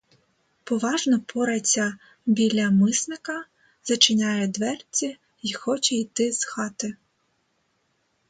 Поважно 0.63 1.21
порається 1.21 1.97
біля 2.25 2.71
мисника, 2.71 3.45
зачиняє 3.83 4.47
дверці 4.47 5.17
й 5.43 5.53
хоче 5.53 5.95
йти 5.95 6.31
з 6.31 6.45
хати. 6.45 6.95